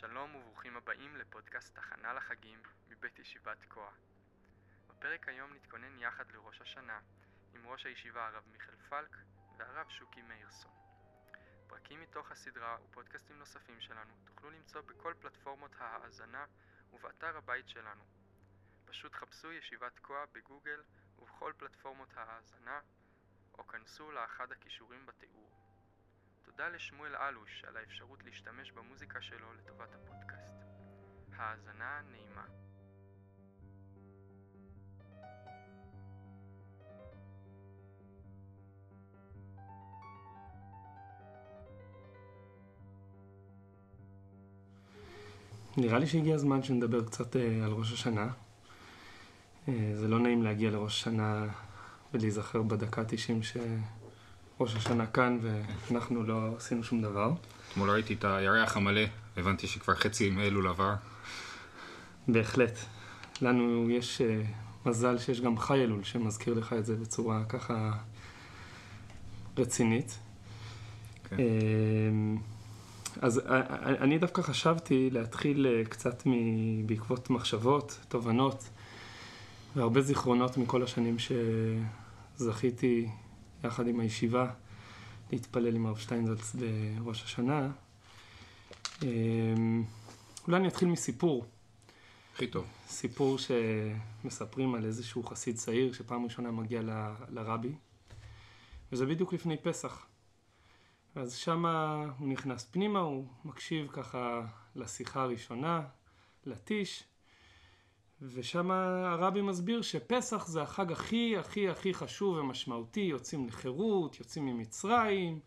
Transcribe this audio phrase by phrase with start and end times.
[0.00, 3.90] שלום וברוכים הבאים לפודקאסט תחנה לחגים מבית ישיבת תקוע.
[4.88, 7.00] בפרק היום נתכונן יחד לראש השנה
[7.54, 9.16] עם ראש הישיבה הרב מיכאל פלק
[9.56, 10.72] והרב שוקי מאירסון.
[11.66, 16.44] פרקים מתוך הסדרה ופודקאסטים נוספים שלנו תוכלו למצוא בכל פלטפורמות ההאזנה
[16.92, 18.04] ובאתר הבית שלנו.
[18.84, 20.82] פשוט חפשו ישיבת תקוע בגוגל
[21.18, 22.80] ובכל פלטפורמות ההאזנה
[23.58, 25.47] או כנסו לאחד הכישורים בתיאור.
[26.58, 30.54] תודה לשמואל אלוש על האפשרות להשתמש במוזיקה שלו לטובת הפודקאסט.
[31.36, 32.44] האזנה נעימה.
[45.76, 48.28] נראה לי שהגיע הזמן שנדבר קצת אה, על ראש השנה.
[49.68, 51.46] אה, זה לא נעים להגיע לראש השנה
[52.14, 53.42] ולהיזכר בדקה 90
[54.58, 57.32] שראש השנה כאן ואנחנו לא עשינו שום דבר.
[57.72, 59.00] אתמול ראיתי את הירח המלא,
[59.36, 60.94] הבנתי שכבר חצי מאלול עבר.
[62.28, 62.78] בהחלט.
[63.42, 64.42] לנו יש אה,
[64.86, 67.92] מזל שיש גם חי אלול שמזכיר לך את זה בצורה ככה
[69.58, 70.18] רצינית.
[71.28, 71.36] כן.
[71.38, 72.36] אמ,
[73.22, 78.68] אז א- א- אני דווקא חשבתי להתחיל אה, קצת מ- בעקבות מחשבות, תובנות
[79.76, 81.16] והרבה זיכרונות מכל השנים
[82.38, 83.08] שזכיתי
[83.64, 84.50] יחד עם הישיבה
[85.32, 86.56] להתפלל עם הרב שטיינזלץ
[86.98, 87.70] בראש השנה.
[89.02, 89.84] אמ,
[90.46, 91.46] אולי אני אתחיל מסיפור.
[92.34, 92.66] הכי טוב.
[92.88, 97.72] סיפור שמספרים על איזשהו חסיד צעיר שפעם ראשונה מגיע ל- לרבי,
[98.92, 100.06] וזה בדיוק לפני פסח.
[101.14, 104.40] אז שמה הוא נכנס פנימה, הוא מקשיב ככה
[104.76, 105.82] לשיחה הראשונה,
[106.46, 107.04] לטיש,
[108.22, 115.40] ושם הרבי מסביר שפסח זה החג הכי הכי הכי חשוב ומשמעותי, יוצאים לחירות, יוצאים ממצרים,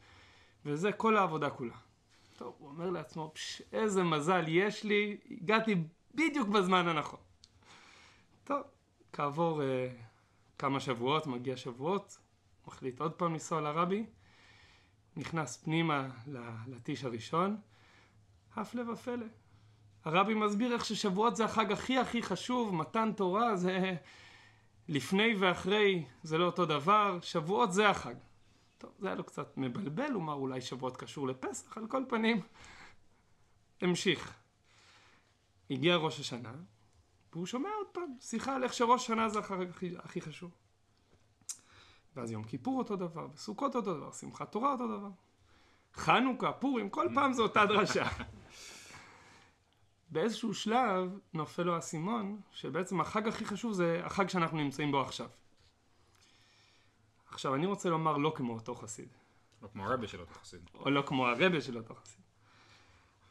[0.66, 1.76] וזה כל העבודה כולה.
[2.38, 5.76] טוב, הוא אומר לעצמו, פש, איזה מזל יש לי, הגעתי
[6.16, 7.20] בדיוק בזמן הנכון.
[8.44, 8.62] טוב,
[9.14, 9.66] כעבור uh,
[10.58, 12.18] כמה שבועות, מגיע שבועות,
[12.68, 14.06] מחליט עוד פעם לנסוע לרבי,
[15.18, 16.10] נכנס פנימה
[16.68, 17.58] לטיש הראשון,
[18.56, 19.26] הפלא ופלא.
[20.06, 23.96] הרבי מסביר איך ששבועות זה החג הכי הכי חשוב, מתן תורה זה
[24.88, 28.16] לפני ואחרי, זה לא אותו דבר, שבועות זה החג.
[28.78, 32.42] טוב, זה היה לו קצת מבלבל, הוא אמר אולי שבועות קשור לפסח, על כל פנים,
[33.82, 34.34] המשיך.
[35.70, 36.54] הגיע ראש השנה,
[37.34, 40.52] והוא שומע עוד פעם שיחה על איך שראש השנה זה החג הכי, הכי חשוב.
[42.16, 45.10] ואז יום כיפור אותו דבר, וסוכות אותו דבר, שמחת תורה אותו דבר.
[45.94, 48.08] חנוכה, פורים, כל פעם זו אותה דרשה.
[50.12, 55.30] באיזשהו שלב נופל לו האסימון, שבעצם החג הכי חשוב זה החג שאנחנו נמצאים בו עכשיו.
[57.28, 59.08] עכשיו, אני רוצה לומר לא כמו אותו חסיד,
[59.62, 60.70] לא כמו הרבה של אותו חסיד.
[60.74, 62.22] או לא כמו הרבה של אותו חסיד.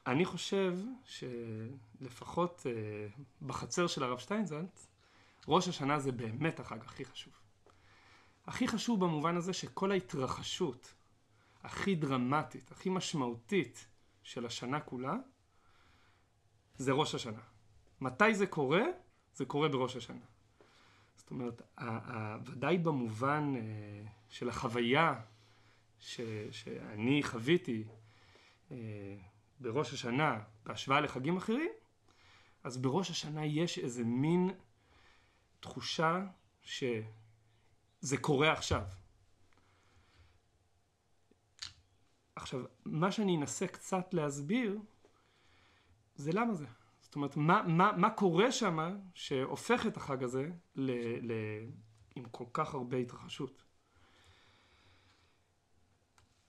[0.07, 2.73] אני חושב שלפחות אה,
[3.43, 4.89] בחצר של הרב שטיינזלץ,
[5.49, 7.33] ראש השנה זה באמת החג הכי חשוב.
[8.47, 10.95] הכי חשוב במובן הזה שכל ההתרחשות
[11.63, 13.87] הכי דרמטית, הכי משמעותית
[14.23, 15.15] של השנה כולה,
[16.81, 17.41] זה ראש השנה.
[18.01, 18.83] מתי זה קורה?
[19.35, 20.25] זה קורה בראש השנה.
[21.17, 21.63] זאת אומרת,
[22.45, 23.63] ודאי במובן אה,
[24.29, 25.21] של החוויה
[25.99, 26.21] ש,
[26.51, 27.85] שאני חוויתי
[28.71, 28.77] אה,
[29.61, 31.71] בראש השנה בהשוואה לחגים אחרים,
[32.65, 34.51] אז בראש השנה יש איזה מין
[35.61, 36.27] תחושה
[36.63, 38.85] שזה קורה עכשיו.
[42.37, 44.79] עכשיו, מה שאני אנסה קצת להסביר,
[46.21, 46.67] זה למה זה.
[47.01, 48.79] זאת אומרת, מה, מה, מה קורה שם
[49.15, 50.91] שהופך את החג הזה ל,
[51.33, 51.33] ל,
[52.15, 53.63] עם כל כך הרבה התרחשות.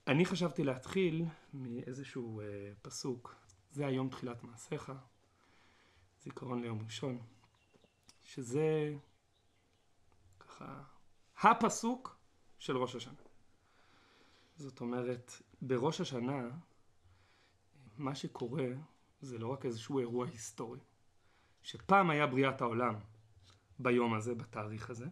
[0.06, 1.24] אני חשבתי להתחיל
[1.54, 3.34] מאיזשהו אה, פסוק,
[3.70, 4.92] זה היום תחילת מעשיך,
[6.22, 7.18] זיכרון ליום ראשון,
[8.24, 8.94] שזה
[10.40, 10.82] ככה
[11.40, 12.16] הפסוק
[12.58, 13.22] של ראש השנה.
[14.56, 15.32] זאת אומרת,
[15.62, 16.50] בראש השנה,
[17.98, 18.66] מה שקורה
[19.22, 20.80] זה לא רק איזשהו אירוע היסטורי,
[21.62, 22.94] שפעם היה בריאת העולם
[23.78, 25.06] ביום הזה, בתאריך הזה,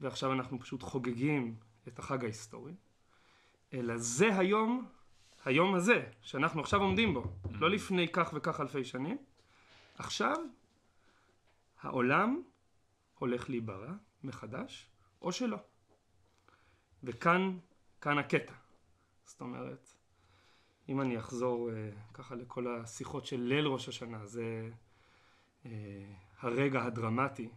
[0.00, 1.56] ועכשיו אנחנו פשוט חוגגים
[1.88, 2.74] את החג ההיסטורי,
[3.72, 4.88] אלא זה היום,
[5.44, 9.18] היום הזה, שאנחנו עכשיו עומדים בו, לא לפני כך וכך אלפי שנים,
[9.98, 10.36] עכשיו
[11.80, 12.42] העולם
[13.18, 13.90] הולך להיברא
[14.22, 14.90] מחדש,
[15.22, 15.58] או שלא.
[17.02, 17.58] וכאן,
[18.00, 18.54] כאן הקטע.
[19.24, 19.93] זאת אומרת,
[20.88, 24.70] אם אני אחזור אה, ככה לכל השיחות של ליל ראש השנה, זה
[25.66, 25.70] אה,
[26.40, 27.48] הרגע הדרמטי,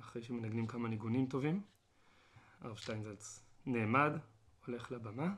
[0.00, 1.62] אחרי שמנגנים כמה ניגונים טובים.
[2.60, 4.12] הרב שטיינזלץ נעמד,
[4.66, 5.34] הולך לבמה,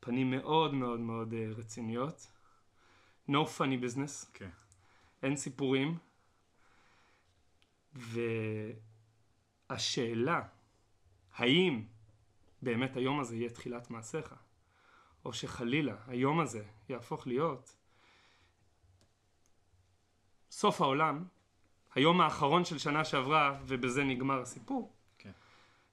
[0.00, 2.30] פנים מאוד מאוד מאוד אה, רציניות,
[3.28, 4.50] no funny business, כן.
[5.22, 5.98] אין סיפורים,
[9.70, 10.42] והשאלה,
[11.34, 11.84] האם
[12.62, 14.34] באמת היום הזה יהיה תחילת מעשיך,
[15.24, 17.76] או שחלילה היום הזה יהפוך להיות
[20.50, 21.24] סוף העולם,
[21.94, 25.30] היום האחרון של שנה שעברה, ובזה נגמר הסיפור, כן.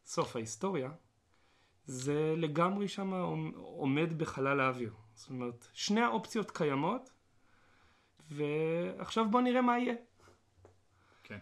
[0.06, 0.92] סוף ההיסטוריה,
[1.86, 3.14] זה לגמרי שם
[3.56, 4.94] עומד בחלל האוויר.
[5.14, 7.10] זאת אומרת, שני האופציות קיימות,
[8.30, 9.96] ועכשיו בוא נראה מה יהיה.
[11.24, 11.40] כן.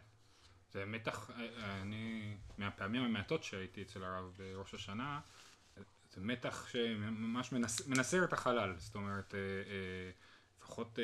[0.72, 5.20] זה מתח, אה, אני, מהפעמים המעטות שהייתי אצל הרב בראש השנה,
[6.12, 8.74] זה מתח שממש מנס, מנסר את החלל.
[8.78, 10.12] זאת אומרת, אה, אה,
[10.58, 11.00] לפחות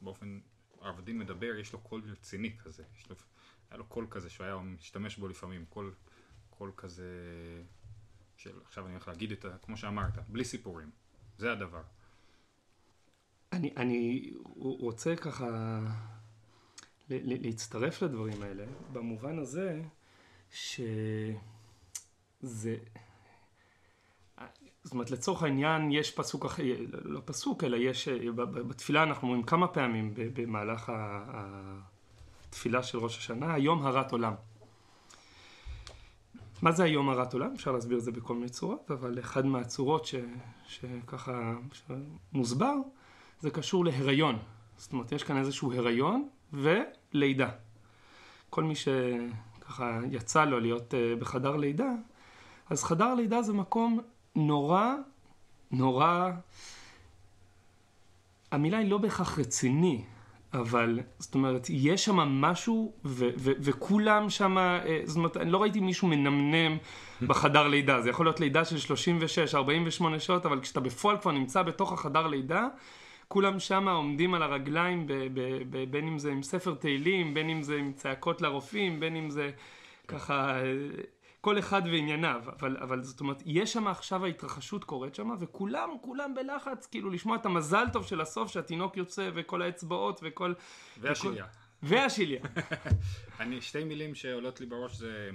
[0.00, 0.40] באופן,
[0.80, 2.82] הרב מדבר, יש לו קול רציני כזה.
[2.98, 3.16] יש לו,
[3.70, 5.94] היה לו קול כזה שהוא היה משתמש בו לפעמים, קול,
[6.50, 7.08] קול כזה
[8.36, 9.58] של, עכשיו אני הולך להגיד את ה...
[9.62, 10.90] כמו שאמרת, בלי סיפורים.
[11.38, 11.82] זה הדבר.
[13.52, 15.80] אני, אני רוצה ככה
[17.08, 19.82] להצטרף לדברים האלה, במובן הזה
[20.50, 22.76] שזה,
[24.84, 26.62] זאת אומרת לצורך העניין יש פסוק אחר,
[27.04, 28.08] לא פסוק, אלא יש,
[28.68, 30.92] בתפילה אנחנו אומרים כמה פעמים במהלך
[32.48, 34.34] התפילה של ראש השנה, היום הרת עולם.
[36.62, 37.52] מה זה היום הרת עולם?
[37.54, 40.14] אפשר להסביר את זה בכל מיני צורות, אבל אחד מהצורות ש,
[40.66, 41.54] שככה
[42.32, 42.74] מוסבר,
[43.40, 44.38] זה קשור להיריון.
[44.76, 47.50] זאת אומרת, יש כאן איזשהו הריון ולידה.
[48.50, 51.90] כל מי שככה יצא לו להיות uh, בחדר לידה,
[52.70, 54.00] אז חדר לידה זה מקום
[54.36, 54.94] נורא,
[55.70, 56.30] נורא,
[58.52, 60.04] המילה היא לא בהכרח רציני,
[60.54, 65.62] אבל זאת אומרת, יש שם משהו, ו- ו- וכולם שם, אה, זאת אומרת, אני לא
[65.62, 66.76] ראיתי מישהו מנמנם
[67.28, 68.00] בחדר לידה.
[68.02, 72.26] זה יכול להיות לידה של 36, 48 שעות, אבל כשאתה בפועל כבר נמצא בתוך החדר
[72.26, 72.66] לידה,
[73.28, 77.50] כולם שם עומדים על הרגליים, ב- ב- ב- בין אם זה עם ספר תהילים, בין
[77.50, 79.50] אם זה עם צעקות לרופאים, בין אם זה
[80.08, 80.58] ככה...
[81.44, 85.88] אה, כל אחד וענייניו, אבל, אבל זאת אומרת, יש שם עכשיו ההתרחשות קורית שם, וכולם,
[86.00, 90.54] כולם בלחץ, כאילו לשמוע את המזל טוב של הסוף, שהתינוק יוצא, וכל האצבעות, וכל...
[91.00, 91.46] והשליה.
[91.82, 92.42] והשליה.
[93.40, 95.30] אני, שתי מילים שעולות לי בראש זה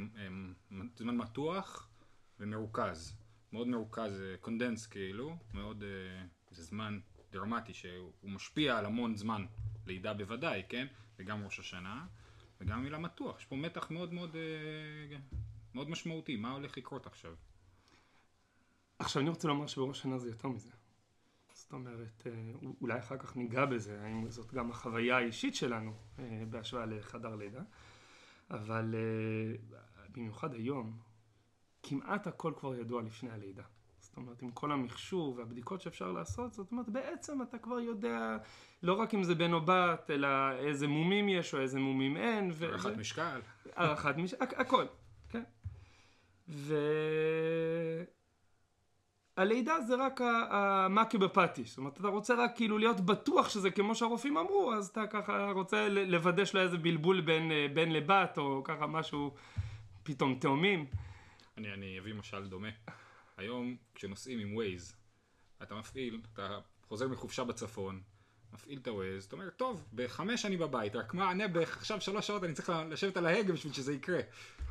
[0.98, 1.90] זמן מתוח
[2.40, 3.16] ומרוכז.
[3.54, 7.00] מאוד מרוכז, קונדנס כאילו, מאוד, אה, זה זמן
[7.32, 9.46] דרמטי שהוא משפיע על המון זמן,
[9.88, 10.88] לידה בוודאי, כן?
[11.20, 12.06] וגם ראש השנה,
[12.62, 15.18] וגם מילה מתוח, יש פה מתח מאוד מאוד אה,
[15.76, 17.36] מאוד משמעותי, מה הולך לקרות עכשיו?
[19.00, 20.72] עכשיו אני רוצה לומר שבראש השנה זה יותר מזה.
[21.54, 22.32] זאת אומרת, אה,
[22.82, 27.62] אולי אחר כך ניגע בזה, האם זאת גם החוויה האישית שלנו אה, בהשוואה לחדר לידה,
[28.52, 29.78] אבל אה,
[30.12, 30.98] במיוחד היום,
[31.84, 33.64] כמעט הכל כבר ידוע לפני הלידה.
[34.00, 38.38] זאת אומרת, עם כל המכשור והבדיקות שאפשר לעשות, זאת אומרת, בעצם אתה כבר יודע
[38.84, 42.52] לא רק אם זה בן או בת, אלא איזה מומים יש או איזה מומים אין.
[42.62, 43.00] הערכת ו...
[43.00, 43.42] משקל.
[43.76, 44.86] הערכת משקל, הכל.
[49.38, 51.18] והלידה זה רק המאקי
[51.66, 55.52] זאת אומרת אתה רוצה רק כאילו להיות בטוח שזה כמו שהרופאים אמרו אז אתה ככה
[55.52, 59.36] רוצה לוודא שלא איזה בלבול בין בן לבת או ככה משהו
[60.04, 60.86] פתאום תאומים.
[61.58, 62.70] אני, אני אביא משל דומה.
[63.38, 64.96] היום כשנוסעים עם ווייז
[65.64, 68.02] אתה מפעיל, אתה חוזר מחופשה בצפון
[68.54, 72.44] מפעיל את הווייז, אתה אומר, טוב, בחמש אני בבית, רק מה, אני עכשיו שלוש שעות
[72.44, 74.20] אני צריך לשבת על ההגה בשביל שזה יקרה.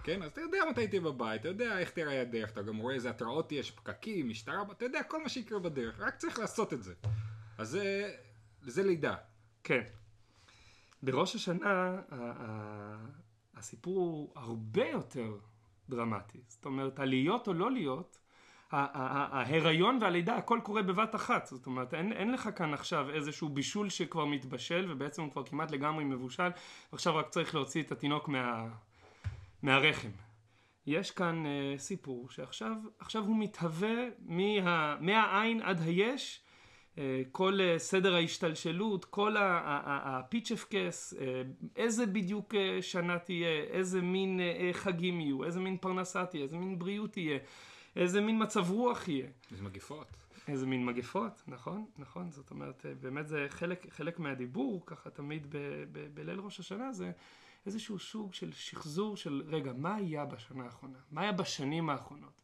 [0.04, 0.22] כן?
[0.22, 3.10] אז אתה יודע מתי תהיה בבית, אתה יודע איך תראה הדרך, אתה גם רואה איזה
[3.10, 6.94] התראות יש, פקקים, משטרה, אתה יודע כל מה שיקרה בדרך, רק צריך לעשות את זה.
[7.58, 8.14] אז זה,
[8.62, 9.16] זה לידה.
[9.64, 9.82] כן.
[11.02, 12.00] בראש השנה
[13.54, 15.36] הסיפור הוא הרבה יותר
[15.88, 16.40] דרמטי.
[16.48, 18.18] זאת אומרת, הלהיות או לא להיות,
[18.70, 21.46] ההיריון והלידה, הכל קורה בבת אחת.
[21.46, 25.70] זאת אומרת, אין, אין לך כאן עכשיו איזשהו בישול שכבר מתבשל, ובעצם הוא כבר כמעט
[25.70, 26.48] לגמרי מבושל,
[26.92, 28.68] ועכשיו רק צריך להוציא את התינוק מה...
[29.62, 30.08] מהרחם.
[30.86, 32.74] יש כאן uh, סיפור שעכשיו
[33.14, 36.40] הוא מתהווה מה, מהעין עד היש,
[36.94, 36.98] uh,
[37.32, 41.18] כל uh, סדר ההשתלשלות, כל הפיצ'פקס, uh,
[41.76, 44.40] איזה בדיוק שנה תהיה, איזה מין
[44.72, 47.38] חגים יהיו, איזה מין פרנסה תהיה, איזה מין בריאות תהיה,
[47.98, 49.28] איזה מין מצב רוח יהיה.
[49.52, 50.06] איזה מגפות.
[50.48, 55.56] איזה מין מגפות, נכון, נכון, זאת אומרת, באמת זה חלק, חלק מהדיבור, ככה תמיד ב,
[55.92, 57.12] ב, בליל ראש השנה, זה
[57.66, 60.98] איזשהו סוג של שחזור של, רגע, מה היה בשנה האחרונה?
[61.10, 62.40] מה היה בשנים האחרונות?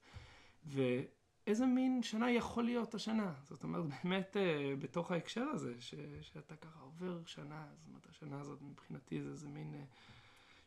[0.67, 3.33] ואיזה מין שנה יכול להיות השנה?
[3.43, 8.41] זאת אומרת, באמת אה, בתוך ההקשר הזה, ש, שאתה ככה עובר שנה, זאת אומרת, השנה
[8.41, 9.85] הזאת מבחינתי זה איזה מין אה,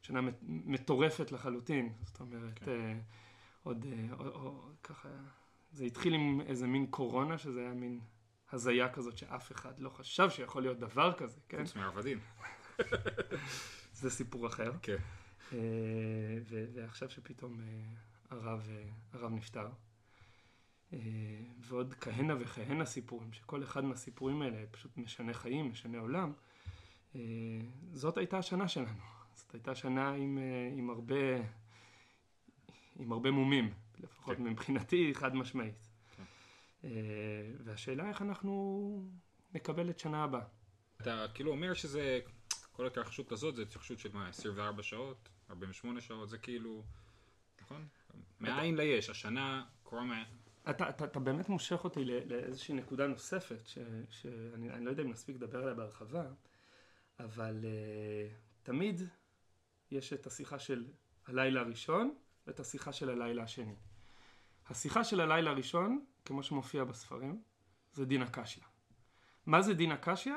[0.02, 1.94] שנה מטורפת לחלוטין.
[2.04, 2.98] זאת אומרת, כן.
[3.68, 5.10] אה, עוד, או, ככה,
[5.72, 8.00] זה התחיל עם איזה מין קורונה, שזה היה מין
[8.52, 11.66] הזיה כזאת שאף אחד לא חשב שיכול להיות דבר כזה, כן?
[11.66, 12.20] חוץ מעבדים.
[14.00, 14.72] זה סיפור אחר.
[14.82, 14.98] כן.
[15.54, 15.58] אה,
[16.44, 17.66] ו- ועכשיו שפתאום אה,
[18.30, 18.84] הרב, אה,
[19.14, 19.68] הרב נפטר.
[20.94, 21.00] אה,
[21.60, 26.34] ועוד כהנה וכהנה סיפורים, שכל אחד מהסיפורים האלה פשוט משנה חיים, משנה עולם.
[27.16, 27.22] אה,
[27.94, 29.02] זאת הייתה השנה שלנו.
[29.34, 31.16] זאת הייתה שנה עם, אה, עם הרבה,
[33.00, 34.44] עם הרבה מומים, לפחות כן.
[34.44, 35.88] מבחינתי חד משמעית.
[36.16, 36.24] כן.
[36.84, 36.90] אה,
[37.64, 39.04] והשאלה איך אנחנו
[39.54, 40.46] נקבל את שנה הבאה.
[41.02, 42.20] אתה כאילו אומר שזה,
[42.72, 46.84] כל ההתרחשות הזאת זה התרחשות של מה, 24 שעות, 48 שעות, זה כאילו,
[47.62, 47.88] נכון?
[48.40, 50.24] מאין ליש, השנה קורה מה...
[50.70, 53.78] אתה, אתה, אתה באמת מושך אותי לא- לאיזושהי נקודה נוספת, ש,
[54.10, 56.24] שאני אני לא יודע אם נספיק לדבר עליה בהרחבה,
[57.20, 59.02] אבל uh, תמיד
[59.92, 60.86] יש את השיחה של
[61.28, 62.16] הלילה הראשון
[62.48, 63.76] ואת השיחה של הלילה השני.
[64.70, 67.42] השיחה של הלילה הראשון, כמו שמופיע בספרים,
[67.94, 68.62] זה דין הקשיא.
[69.46, 70.34] מה זה דין הקשיא?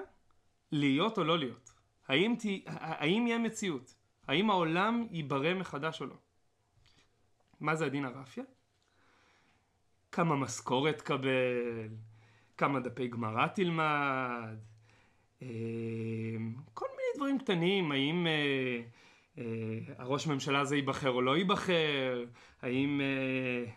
[0.72, 1.72] להיות או לא להיות.
[2.08, 3.94] האם, תה, האם יהיה מציאות?
[4.26, 6.16] האם העולם ייברא מחדש או לא?
[7.60, 8.44] מה זה הדין הרפיה?
[10.12, 11.88] כמה משכורת תקבל,
[12.56, 14.56] כמה דפי גמרא תלמד,
[15.42, 15.48] אה,
[16.74, 18.26] כל מיני דברים קטנים, האם
[19.38, 19.44] אה,
[19.98, 22.24] הראש ממשלה הזה ייבחר או לא ייבחר,
[22.62, 23.72] האם אה,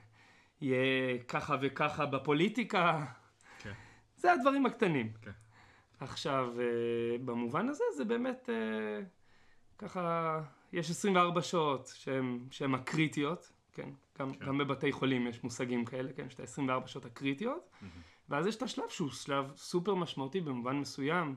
[0.62, 3.06] יהיה ככה וככה בפוליטיקה,
[3.60, 3.74] כן.
[4.18, 5.12] זה הדברים הקטנים.
[5.22, 5.32] כן.
[6.00, 9.06] עכשיו, אה, במובן הזה זה באמת אה,
[9.78, 10.42] ככה,
[10.74, 11.94] יש 24 שעות
[12.50, 13.90] שהן, הקריטיות, כן?
[14.20, 14.46] גם, כן.
[14.46, 16.26] גם בבתי חולים יש מושגים כאלה, כן?
[16.28, 17.70] יש את ה-24 שעות הקריטיות,
[18.30, 21.36] ואז יש את השלב שהוא שלב סופר משמעותי במובן מסוים.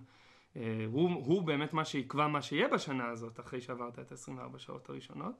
[0.57, 4.89] אה, הוא, הוא באמת מה שיקבע מה שיהיה בשנה הזאת, אחרי שעברת את ה-24 שעות
[4.89, 5.35] הראשונות.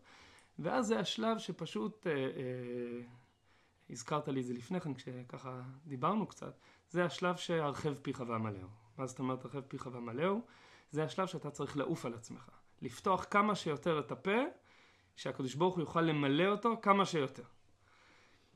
[0.59, 3.01] ואז זה השלב שפשוט, אה, אה,
[3.91, 6.59] הזכרת לי את זה לפני כן, כשככה דיברנו קצת,
[6.89, 8.69] זה השלב שהרחב פיך ועמלאו.
[8.99, 10.41] מה זאת אומרת הרחב פיך ועמלאו?
[10.91, 12.51] זה השלב שאתה צריך לעוף על עצמך.
[12.83, 14.41] לפתוח כמה שיותר את הפה,
[15.17, 17.43] שהקדוש ברוך הוא יוכל למלא אותו כמה שיותר.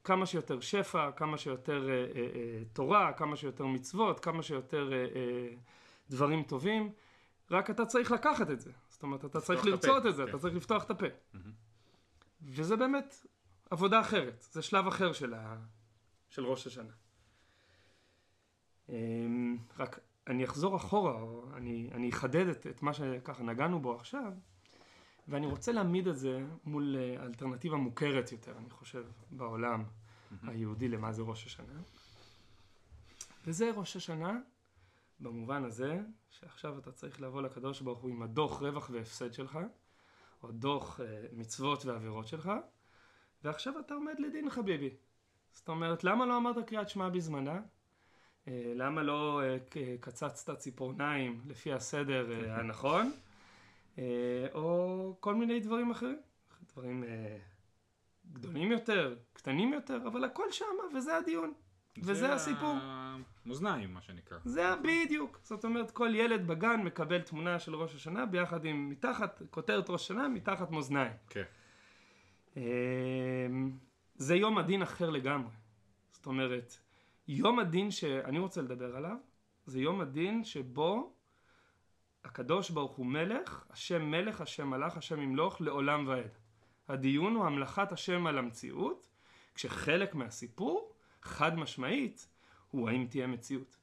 [0.04, 4.98] כמה שיותר שפע, כמה שיותר אה, אה, אה, תורה, כמה שיותר מצוות, כמה שיותר אה,
[4.98, 5.54] אה,
[6.10, 6.92] דברים טובים.
[7.50, 8.70] רק אתה צריך לקחת את זה.
[8.88, 10.30] זאת אומרת, אתה צריך לרצות את זה, כן.
[10.30, 11.06] אתה צריך לפתוח את הפה.
[12.42, 13.26] וזה באמת
[13.70, 15.56] עבודה אחרת, זה שלב אחר של, ה...
[16.30, 16.92] של ראש השנה.
[18.88, 23.94] אמ, רק אני אחזור אחורה, או אני, אני אחדד את, את מה שככה נגענו בו
[23.94, 24.32] עכשיו,
[25.28, 29.84] ואני רוצה להעמיד את זה מול אה, אלטרנטיבה מוכרת יותר, אני חושב, בעולם
[30.42, 31.80] היהודי למה זה ראש השנה.
[33.46, 34.38] וזה ראש השנה
[35.20, 36.00] במובן הזה
[36.30, 39.58] שעכשיו אתה צריך לבוא לקדוש ברוך הוא עם הדוח רווח והפסד שלך,
[40.42, 42.50] או דוח אה, מצוות ועבירות שלך,
[43.44, 44.90] ועכשיו אתה עומד לדין חביבי.
[45.52, 47.60] זאת אומרת, למה לא אמרת קריאת שמע בזמנה?
[48.48, 49.56] אה, למה לא אה,
[50.00, 53.12] קצצת ציפורניים לפי הסדר אה, הנכון?
[53.98, 56.20] אה, או כל מיני דברים אחרים.
[56.72, 57.38] דברים אה,
[58.32, 61.52] גדולים יותר, קטנים יותר, אבל הכל שמה, וזה הדיון.
[61.98, 62.78] וזה הסיפור.
[62.82, 64.38] המאזניים, מה שנקרא.
[64.44, 65.40] זה בדיוק.
[65.42, 70.02] זאת אומרת, כל ילד בגן מקבל תמונה של ראש השנה ביחד עם מתחת, כותרת ראש
[70.02, 71.12] השנה, מתחת מאזניים.
[71.28, 71.42] כן.
[72.56, 72.62] אמ,
[74.14, 75.52] זה יום הדין אחר לגמרי.
[76.10, 76.76] זאת אומרת,
[77.28, 79.16] יום הדין שאני רוצה לדבר עליו,
[79.66, 81.12] זה יום הדין שבו
[82.24, 86.38] הקדוש ברוך הוא מלך, השם מלך, השם מלך, השם ימלוך לעולם ועד.
[86.88, 89.06] הדיון הוא המלכת השם על המציאות,
[89.54, 90.89] כשחלק מהסיפור,
[91.22, 92.28] חד משמעית,
[92.70, 93.76] הוא האם תהיה מציאות.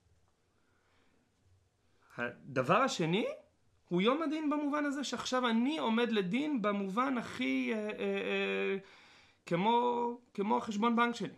[2.17, 3.27] הדבר השני
[3.87, 8.77] הוא יום הדין במובן הזה שעכשיו אני עומד לדין במובן הכי אה, אה, אה,
[9.45, 11.33] כמו, כמו החשבון בנק שלי.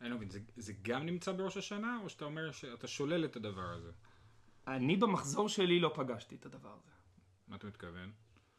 [0.00, 3.36] אני לא מבין, זה, זה גם נמצא בראש השנה, או שאתה אומר שאתה שולל את
[3.36, 3.90] הדבר הזה?
[4.66, 6.90] אני במחזור שלי לא פגשתי את הדבר הזה.
[7.48, 8.12] מה אתה מתכוון?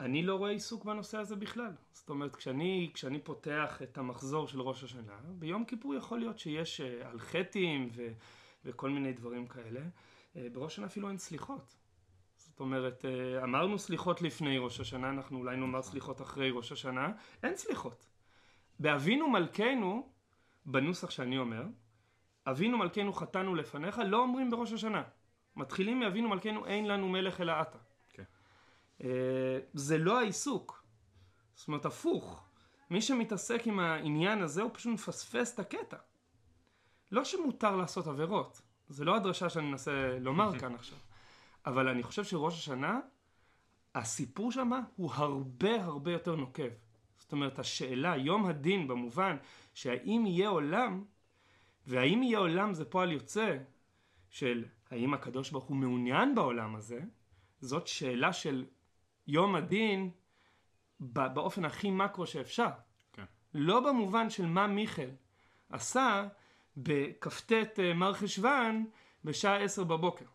[0.03, 1.71] אני לא רואה עיסוק בנושא הזה בכלל.
[1.93, 6.81] זאת אומרת, כשאני, כשאני פותח את המחזור של ראש השנה, ביום כיפור יכול להיות שיש
[6.81, 8.11] אה, על חטאים ו,
[8.65, 9.79] וכל מיני דברים כאלה.
[10.35, 11.75] אה, בראש השנה אפילו אין סליחות.
[12.35, 17.11] זאת אומרת, אה, אמרנו סליחות לפני ראש השנה, אנחנו אולי נאמר סליחות אחרי ראש השנה,
[17.43, 18.05] אין סליחות.
[18.79, 20.09] באבינו מלכנו,
[20.65, 21.63] בנוסח שאני אומר,
[22.47, 25.03] אבינו מלכנו חטאנו לפניך, לא אומרים בראש השנה.
[25.55, 27.92] מתחילים מאבינו מלכנו אין לנו מלך אלא אתה.
[29.03, 30.83] אה, זה לא העיסוק.
[31.55, 32.43] זאת אומרת, הפוך.
[32.89, 35.97] מי שמתעסק עם העניין הזה, הוא פשוט מפספס את הקטע.
[37.11, 38.61] לא שמותר לעשות עבירות.
[38.89, 40.97] זה לא הדרשה שאני מנסה לומר כאן עכשיו.
[41.65, 42.99] אבל אני חושב שראש השנה,
[43.95, 46.69] הסיפור שם הוא הרבה הרבה יותר נוקב.
[47.19, 49.37] זאת אומרת, השאלה, יום הדין במובן
[49.73, 51.03] שהאם יהיה עולם,
[51.87, 53.57] והאם יהיה עולם זה פועל יוצא
[54.29, 56.99] של האם הקדוש ברוך הוא מעוניין בעולם הזה,
[57.61, 58.65] זאת שאלה של
[59.27, 60.09] יום הדין
[60.99, 62.69] באופן הכי מקרו שאפשר.
[63.13, 63.23] כן.
[63.53, 65.09] לא במובן של מה מיכאל
[65.69, 66.27] עשה
[66.77, 68.85] בכ"ט אה, מר חשוון
[69.23, 70.25] בשעה עשר בבוקר.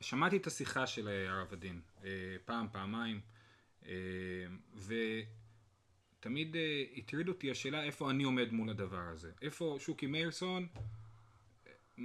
[0.00, 2.10] שמעתי את השיחה של אה, הרב הדין, אה,
[2.44, 3.20] פעם, פעמיים,
[4.74, 6.56] ותמיד
[6.96, 9.32] הטריד אותי השאלה איפה אני עומד מול הדבר הזה.
[9.42, 10.66] איפה שוקי מאירסון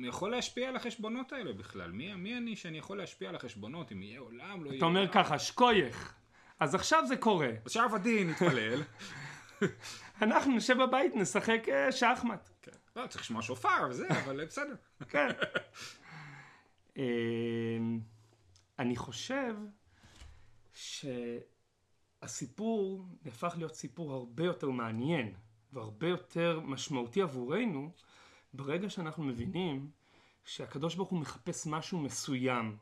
[0.04, 1.92] יכול להשפיע על החשבונות האלה בכלל?
[1.92, 5.08] מי, מי אני שאני יכול להשפיע על החשבונות, אם יהיה עולם, לא יהיה אתה אומר
[5.12, 6.16] ככה, שקוייך.
[6.60, 7.50] אז עכשיו זה קורה.
[7.68, 8.82] שהרב הדין יתפלל.
[10.22, 12.50] אנחנו נשב בבית, נשחק שחמט.
[12.62, 12.72] כן.
[12.96, 14.76] לא, צריך לשמוע שופר וזה, אבל בסדר.
[15.10, 15.28] כן.
[16.98, 18.00] אמ,
[18.80, 19.56] אני חושב
[22.24, 25.34] שהסיפור נהפך להיות סיפור הרבה יותר מעניין
[25.74, 27.92] והרבה יותר משמעותי עבורנו
[28.53, 29.91] ברגע שאנחנו מבינים
[30.45, 32.77] שהקדוש ברוך הוא מחפש משהו מסוים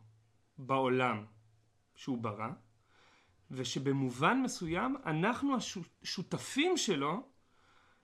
[0.57, 1.25] בעולם
[1.95, 2.49] שהוא ברא
[3.51, 7.29] ושבמובן מסוים אנחנו השותפים שלו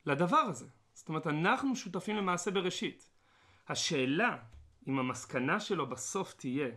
[0.05, 0.67] לדבר הזה.
[0.93, 3.09] זאת אומרת, אנחנו שותפים למעשה בראשית.
[3.67, 4.38] השאלה
[4.88, 6.69] אם המסקנה שלו בסוף תהיה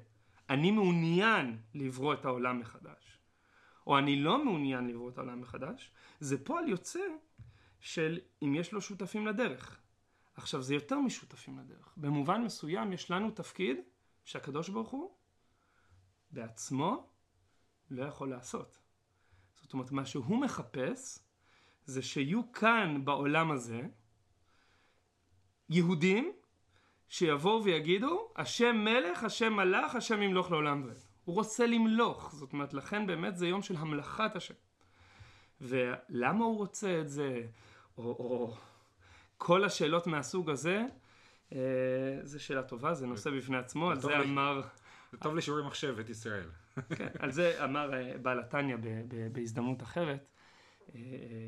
[0.50, 3.18] אני מעוניין לברוא את העולם מחדש,
[3.86, 7.00] או אני לא מעוניין לברוא את העולם מחדש, זה פועל יוצא
[7.80, 9.79] של אם יש לו שותפים לדרך.
[10.40, 11.94] עכשיו זה יותר משותפים לדרך.
[11.96, 13.76] במובן מסוים יש לנו תפקיד
[14.24, 15.14] שהקדוש ברוך הוא
[16.30, 17.08] בעצמו
[17.90, 18.78] לא יכול לעשות.
[19.62, 21.18] זאת אומרת, מה שהוא מחפש
[21.84, 23.80] זה שיהיו כאן בעולם הזה
[25.68, 26.32] יהודים
[27.08, 30.96] שיבואו ויגידו, השם מלך, השם מלך, השם ימלוך לעולם ועד.
[31.24, 34.54] הוא רוצה למלוך, זאת אומרת, לכן באמת זה יום של המלכת השם.
[35.60, 37.46] ולמה הוא רוצה את זה,
[37.98, 38.56] או, או
[39.42, 40.84] כל השאלות מהסוג הזה,
[41.52, 41.58] אה,
[42.22, 44.62] זו שאלה טובה, זה נושא בפני עצמו, על זה לי, אמר...
[45.12, 46.50] זה טוב לשיעורי מחשב את ישראל.
[46.96, 48.76] כן, על זה אמר אה, בעל התניא
[49.32, 50.26] בהזדמנות אחרת.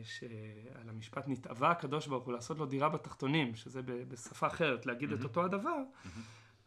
[0.05, 5.25] שעל המשפט נתאווה הקדוש ברוך הוא לעשות לו דירה בתחתונים, שזה בשפה אחרת להגיד את
[5.25, 5.79] אותו הדבר,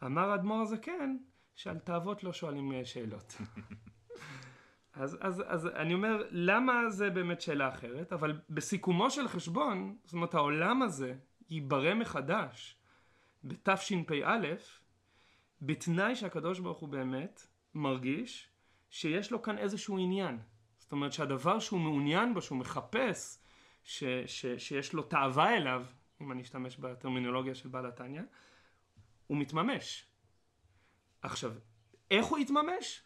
[0.04, 1.16] אמר האדמו"ר הזקן
[1.56, 3.38] שעל תאוות לא שואלים אה, שאלות.
[4.96, 8.14] אז, אז, אז אני אומר, למה זה באמת שאלה אחרת?
[8.14, 11.16] אבל בסיכומו של חשבון, זאת אומרת העולם הזה
[11.50, 12.78] ייברא מחדש
[13.44, 14.56] בתשפ"א,
[15.62, 18.50] בתנאי שהקדוש ברוך הוא באמת מרגיש
[18.90, 20.40] שיש לו כאן איזשהו עניין.
[20.78, 23.40] זאת אומרת שהדבר שהוא מעוניין בו, שהוא מחפש,
[23.84, 25.86] ש, ש, שיש לו תאווה אליו,
[26.22, 28.22] אם אני אשתמש בטרמינולוגיה של בעל התניא,
[29.28, 30.06] הוא מתממש.
[31.22, 31.54] עכשיו,
[32.12, 33.04] איך הוא יתממש?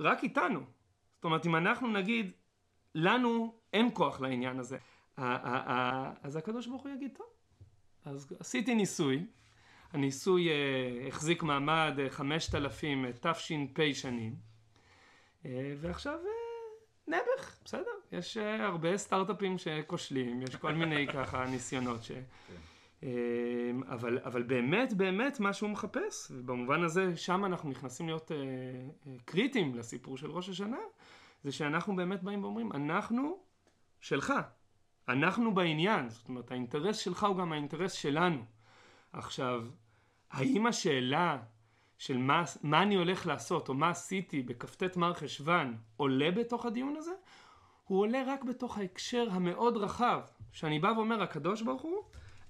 [0.00, 0.77] רק איתנו.
[1.18, 2.30] זאת אומרת, אם אנחנו נגיד,
[2.94, 4.78] לנו אין כוח לעניין הזה,
[5.16, 7.26] אז הקדוש ברוך הוא יגיד, טוב,
[8.04, 9.26] אז עשיתי ניסוי,
[9.92, 14.34] הניסוי אה, החזיק מעמד אה, חמשת אלפים אה, תש"פ שנים,
[15.80, 16.18] ועכשיו
[17.06, 17.90] נעבך, בסדר.
[18.12, 22.12] יש הרבה סטארט-אפים שכושלים, יש כל מיני ככה ניסיונות ש...
[23.00, 23.04] Uh,
[23.88, 29.08] אבל, אבל באמת, באמת מה שהוא מחפש, ובמובן הזה שם אנחנו נכנסים להיות uh, uh,
[29.24, 30.78] קריטיים לסיפור של ראש השנה,
[31.42, 33.38] זה שאנחנו באמת באים ואומרים, אנחנו
[34.00, 34.32] שלך,
[35.08, 38.44] אנחנו בעניין, זאת אומרת האינטרס שלך הוא גם האינטרס שלנו.
[39.12, 39.66] עכשיו,
[40.30, 41.38] האם השאלה
[41.98, 46.96] של מה, מה אני הולך לעשות או מה עשיתי בכ"ט מר חשוון עולה בתוך הדיון
[46.96, 47.12] הזה,
[47.84, 50.20] הוא עולה רק בתוך ההקשר המאוד רחב,
[50.52, 52.02] שאני בא ואומר הקדוש ברוך הוא,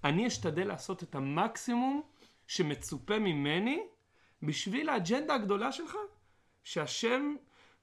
[0.04, 2.02] אני אשתדל לעשות את המקסימום
[2.46, 3.80] שמצופה ממני
[4.42, 5.96] בשביל האג'נדה הגדולה שלך,
[6.64, 7.34] שהשם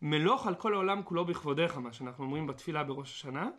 [0.06, 3.50] מלוך על כל העולם כולו בכבודיך, מה שאנחנו אומרים בתפילה בראש השנה.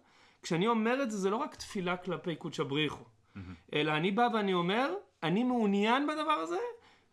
[0.42, 3.38] כשאני אומר את זה, זה לא רק תפילה כלפי קודשא בריחו, mm-hmm.
[3.72, 6.58] אלא אני בא ואני אומר, אני מעוניין בדבר הזה,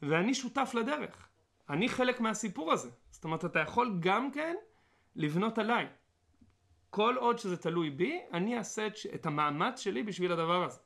[0.02, 1.28] ואני שותף לדרך.
[1.70, 2.90] אני חלק מהסיפור הזה.
[3.12, 4.56] זאת אומרת, אתה יכול גם כן
[5.16, 5.88] לבנות עליי.
[6.90, 10.80] כל עוד שזה תלוי בי, אני אעשה את, את המאמץ שלי בשביל הדבר הזה.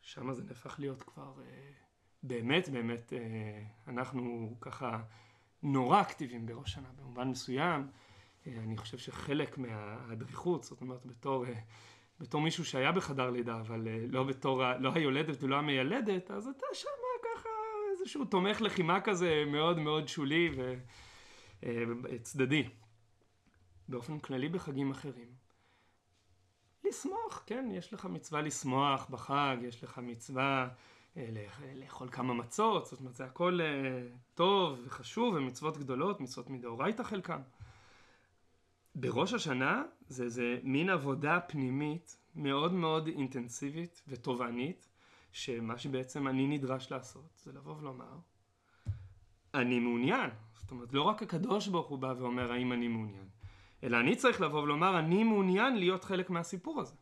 [0.00, 1.72] שם זה נהפך להיות כבר אה,
[2.22, 4.98] באמת באמת, אה, אנחנו ככה
[5.62, 6.88] נורא אקטיביים בראש שנה.
[6.96, 7.86] במובן מסוים,
[8.46, 11.46] אה, אני חושב שחלק מהדריכות, זאת אומרת, בתור...
[11.46, 11.54] אה,
[12.20, 16.66] בתור מישהו שהיה בחדר לידה, אבל אה, לא בתור, לא היולדת ולא המיילדת, אז אתה
[16.72, 16.88] שם
[17.22, 17.48] ככה
[17.92, 20.50] איזשהו תומך לחימה כזה מאוד מאוד שולי
[22.02, 22.64] וצדדי.
[23.90, 25.28] באופן כללי בחגים אחרים.
[26.84, 30.68] לשמוח, כן, יש לך מצווה לשמוח בחג, יש לך מצווה
[31.74, 33.58] לאכול כמה מצות, זאת אומרת זה הכל
[34.34, 37.40] טוב וחשוב ומצוות גדולות, מצוות מדאורייתא חלקם.
[38.94, 44.88] בראש השנה זה, זה מין עבודה פנימית מאוד מאוד אינטנסיבית ותובענית,
[45.32, 48.18] שמה שבעצם אני נדרש לעשות זה לבוא ולומר,
[49.54, 50.30] אני מעוניין.
[50.54, 53.28] זאת אומרת, לא רק הקדוש ברוך הוא בא ואומר האם אני מעוניין,
[53.82, 56.94] אלא אני צריך לבוא ולומר, אני מעוניין להיות חלק מהסיפור הזה.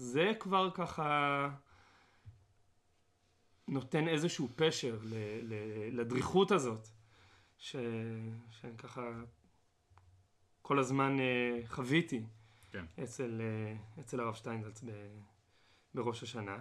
[0.00, 1.48] וזה כבר ככה
[3.68, 5.54] נותן איזשהו פשר ל, ל,
[6.00, 6.88] לדריכות הזאת,
[7.58, 7.76] ש,
[8.50, 9.10] שאני ככה
[10.62, 12.24] כל הזמן uh, חוויתי
[12.72, 12.84] כן.
[13.02, 14.90] אצל, uh, אצל הרב שטיינזלץ ב,
[15.94, 16.58] בראש השנה.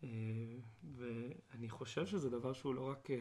[0.00, 0.04] Uh,
[0.96, 3.12] ואני חושב שזה דבר שהוא לא רק uh,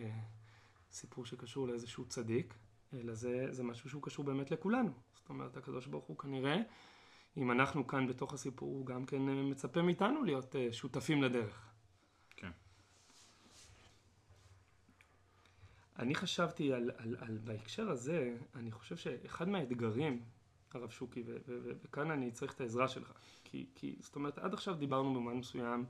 [0.92, 2.54] סיפור שקשור לאיזשהו צדיק,
[2.94, 4.92] אלא זה, זה משהו שהוא קשור באמת לכולנו.
[5.14, 6.58] זאת אומרת, הקדוש ברוך הוא כנראה,
[7.38, 11.72] אם אנחנו כאן בתוך הסיפור, הוא גם כן מצפה מאיתנו להיות שותפים לדרך.
[12.30, 12.52] כן.
[16.00, 20.22] אני חשבתי על, על, על בהקשר הזה, אני חושב שאחד מהאתגרים,
[20.74, 23.14] הרב שוקי, ו, ו, ו, וכאן אני צריך את העזרה שלך,
[23.44, 25.86] כי, כי זאת אומרת, עד עכשיו דיברנו במובן מסוים,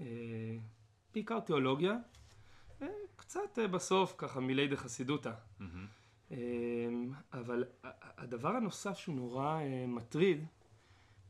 [0.00, 0.06] אה,
[1.14, 1.96] בעיקר תיאולוגיה,
[2.82, 5.32] אה, קצת אה, בסוף ככה מילי דחסידותא.
[5.32, 5.64] Mm-hmm.
[6.32, 6.36] אה,
[7.32, 7.64] אבל
[8.02, 10.44] הדבר הנוסף שהוא נורא אה, מטריד,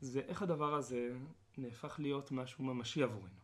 [0.05, 1.11] זה איך הדבר הזה
[1.57, 3.39] נהפך להיות משהו ממשי עבורנו.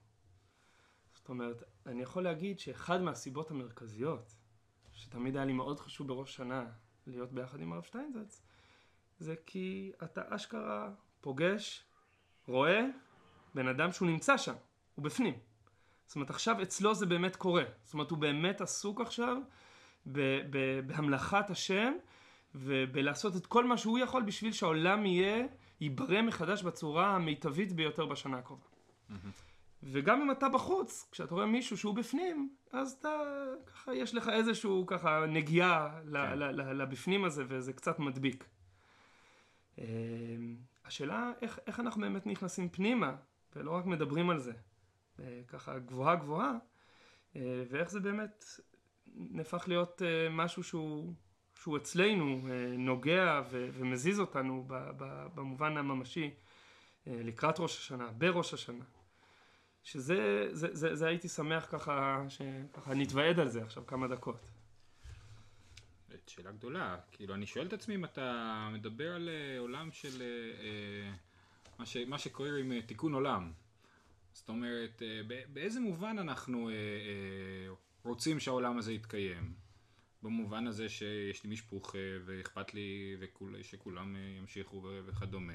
[1.13, 4.35] זאת אומרת, אני יכול להגיד שאחד מהסיבות המרכזיות
[4.93, 6.65] שתמיד היה לי מאוד חשוב בראש שנה
[7.07, 8.41] להיות ביחד עם הרב שטיינזץ,
[9.19, 10.89] זה כי אתה אשכרה
[11.21, 11.83] פוגש,
[12.47, 12.85] רואה,
[13.55, 14.55] בן אדם שהוא נמצא שם,
[14.95, 15.33] הוא בפנים.
[16.05, 17.63] זאת אומרת, עכשיו אצלו זה באמת קורה.
[17.83, 19.37] זאת אומרת, הוא באמת עסוק עכשיו
[20.85, 21.93] בהמלכת השם
[22.55, 25.45] ובלעשות את כל מה שהוא יכול בשביל שהעולם יהיה,
[25.81, 28.65] ייברא מחדש בצורה המיטבית ביותר בשנה הקרובה.
[29.83, 33.09] וגם אם אתה בחוץ, כשאתה רואה מישהו שהוא בפנים, אז אתה,
[33.65, 36.39] ככה, יש לך איזשהו ככה נגיעה כן.
[36.77, 38.45] לבפנים הזה, וזה קצת מדביק.
[39.77, 39.83] אמ,
[40.85, 43.15] השאלה איך, איך אנחנו באמת נכנסים פנימה,
[43.55, 44.53] ולא רק מדברים על זה,
[45.19, 46.53] אה, ככה גבוהה גבוהה,
[47.35, 48.45] אה, ואיך זה באמת
[49.15, 51.13] נהפך להיות אה, משהו שהוא,
[51.61, 52.47] שהוא אצלנו
[52.77, 54.67] נוגע ו, ומזיז אותנו
[55.35, 56.31] במובן הממשי
[57.07, 58.83] לקראת ראש השנה, בראש השנה.
[59.83, 64.35] שזה, זה, זה, זה הייתי שמח ככה, שככה נתוועד על זה עכשיו כמה דקות.
[66.27, 70.23] שאלה גדולה, כאילו אני שואל את עצמי אם אתה מדבר על uh, עולם של
[71.79, 73.51] מה, ש, מה שקוראים תיקון עולם.
[74.33, 75.01] זאת אומרת,
[75.53, 76.69] באיזה מובן אנחנו
[78.03, 79.60] רוצים שהעולם הזה יתקיים?
[80.23, 83.17] במובן הזה שיש לי משפוך ואכפת לי
[83.61, 85.53] שכולם uh, ימשיכו וכדומה.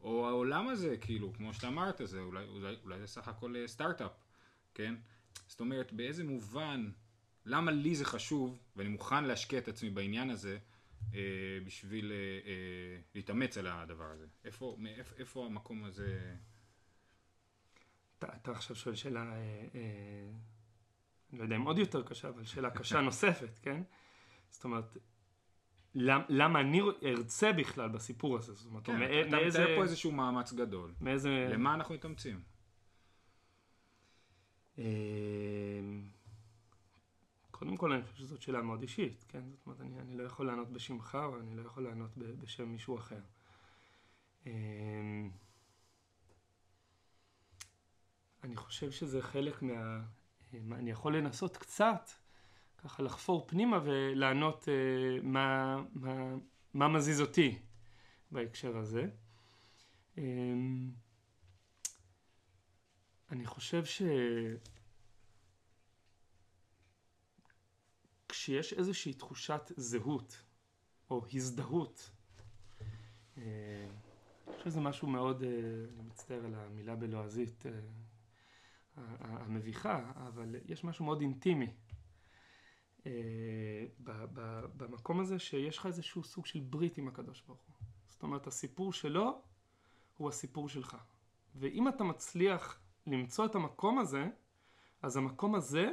[0.00, 3.68] או העולם הזה, כאילו, כמו שאתה אמרת, זה אולי, אולי, אולי זה סך הכל אה,
[3.68, 4.12] סטארט-אפ,
[4.74, 4.94] כן?
[5.46, 6.90] זאת אומרת, באיזה מובן,
[7.44, 10.58] למה לי זה חשוב, ואני מוכן להשקיע את עצמי בעניין הזה,
[11.14, 11.20] אה,
[11.64, 12.16] בשביל אה,
[12.50, 14.26] אה, להתאמץ על הדבר הזה?
[14.44, 16.36] איפה, מאיפה, איפה המקום הזה...
[18.18, 20.30] אתה, אתה עכשיו שואל שאלה, אה, אה,
[21.30, 23.82] אני לא יודע אם עוד יותר קשה, אבל שאלה קשה נוספת, כן?
[24.50, 24.96] זאת אומרת,
[25.94, 28.52] למ, למה אני ארצה בכלל בסיפור הזה?
[28.52, 29.62] זאת אומרת, כן, מא, אתה מאיזה...
[29.62, 30.94] מתאר פה איזשהו מאמץ גדול.
[31.00, 31.48] מאיזה...
[31.52, 32.42] למה אנחנו מתאמצים?
[34.78, 34.82] אמ,
[37.50, 39.44] קודם כל אני חושב שזאת שאלה מאוד אישית, כן?
[39.52, 42.98] זאת אומרת, אני, אני לא יכול לענות בשמך, או אני לא יכול לענות בשם מישהו
[42.98, 43.20] אחר.
[44.46, 45.30] אמ,
[48.44, 50.00] אני חושב שזה חלק מה...
[50.54, 52.10] אני יכול לנסות קצת
[52.78, 56.34] ככה לחפור פנימה ולענות uh, מה, מה,
[56.74, 57.58] מה מזיז אותי
[58.30, 59.06] בהקשר הזה.
[60.16, 60.20] Um,
[63.30, 64.02] אני חושב ש...
[68.28, 70.42] כשיש איזושהי תחושת זהות
[71.10, 72.10] או הזדהות,
[73.36, 73.38] uh,
[74.46, 77.64] אני חושב שזה משהו מאוד, uh, אני מצטער על המילה בלועזית
[79.20, 81.70] המביכה, אבל יש משהו מאוד אינטימי
[83.06, 83.12] אה,
[84.76, 87.74] במקום הזה שיש לך איזשהו סוג של ברית עם הקדוש ברוך הוא.
[88.08, 89.42] זאת אומרת, הסיפור שלו
[90.16, 90.96] הוא הסיפור שלך.
[91.54, 94.26] ואם אתה מצליח למצוא את המקום הזה,
[95.02, 95.90] אז המקום הזה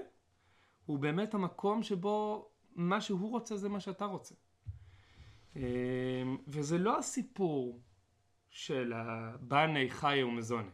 [0.86, 4.36] הוא באמת המקום שבו מה שהוא רוצה זה מה שאתה רוצה.
[5.56, 5.62] אה,
[6.48, 7.82] וזה לא הסיפור
[8.50, 10.70] של הבני חיה ומזונה.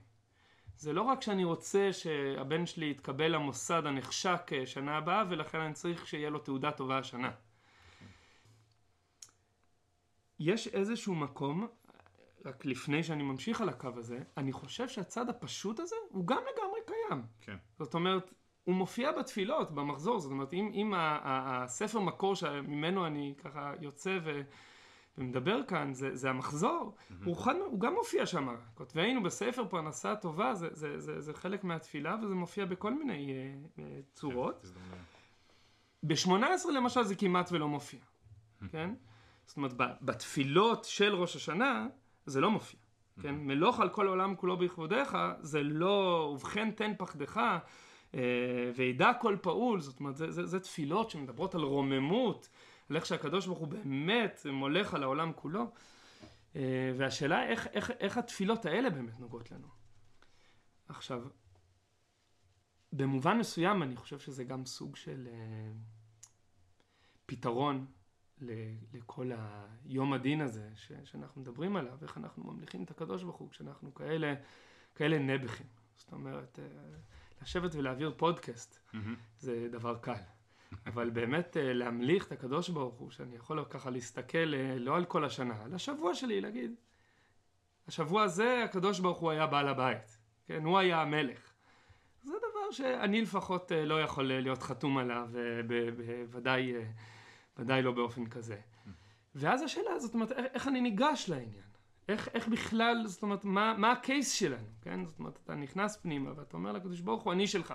[0.81, 5.73] זה לא רק שאני רוצה שהבן שלי יתקבל למוסד הנחשק אה, שנה הבאה ולכן אני
[5.73, 7.31] צריך שיהיה לו תעודה טובה השנה.
[10.39, 11.67] יש איזשהו מקום,
[12.45, 16.79] רק לפני שאני ממשיך על הקו הזה, אני חושב שהצד הפשוט הזה הוא גם לגמרי
[16.85, 17.23] קיים.
[17.41, 17.57] כן.
[17.79, 23.73] זאת אומרת, הוא מופיע בתפילות, במחזור, זאת אומרת, אם, אם הספר מקור שממנו אני ככה
[23.81, 24.41] יוצא ו,
[25.17, 27.13] ומדבר כאן, זה, זה המחזור, mm-hmm.
[27.25, 31.63] הוא, חד, הוא גם מופיע שם, כותבינו בספר פרנסה טובה, זה, זה, זה, זה חלק
[31.63, 33.81] מהתפילה וזה מופיע בכל מיני uh, uh,
[34.13, 34.65] צורות.
[36.03, 37.99] ב-18 למשל זה כמעט ולא מופיע,
[38.69, 38.93] כן?
[39.45, 41.87] זאת אומרת, בתפילות של ראש השנה
[42.25, 42.79] זה לא מופיע,
[43.21, 43.35] כן?
[43.35, 47.41] מלוך על כל העולם כולו בכבודיך, זה לא, ובכן תן פחדך,
[48.15, 52.49] אה, וידע כל פעול, זאת אומרת, זה, זה, זה תפילות שמדברות על רוממות,
[52.91, 55.71] על איך שהקדוש ברוך הוא באמת מולך על העולם כולו,
[56.55, 59.67] אה, והשאלה איך, איך, איך התפילות האלה באמת נוגעות לנו.
[60.87, 61.23] עכשיו,
[62.93, 65.33] במובן מסוים אני חושב שזה גם סוג של uh,
[67.25, 67.85] פתרון
[68.93, 69.31] לכל
[69.85, 73.93] היום הדין הזה ש, שאנחנו מדברים עליו, איך אנחנו ממליכים את הקדוש ברוך הוא כשאנחנו
[73.93, 74.33] כאלה,
[74.95, 75.67] כאלה נבחים.
[75.95, 78.97] זאת אומרת, uh, לשבת ולהעביר פודקאסט mm-hmm.
[79.39, 80.21] זה דבר קל.
[80.85, 85.05] אבל באמת uh, להמליך את הקדוש ברוך הוא, שאני יכול ככה להסתכל uh, לא על
[85.05, 86.75] כל השנה, על השבוע שלי, להגיד,
[87.87, 91.51] השבוע הזה הקדוש ברוך הוא היה בעל הבית, כן, הוא היה המלך.
[92.23, 95.29] זה דבר שאני לפחות אה, לא יכול אה, להיות חתום עליו,
[95.67, 96.83] בוודאי אה,
[97.57, 98.57] ודאי לא באופן כזה.
[99.35, 101.63] ואז השאלה, זאת אומרת, איך אני ניגש לעניין?
[102.09, 105.05] איך, איך בכלל, זאת אומרת, מה, מה הקייס שלנו, כן?
[105.05, 107.73] זאת אומרת, אתה נכנס פנימה ואתה אומר לקדוש ברוך הוא, אני שלך,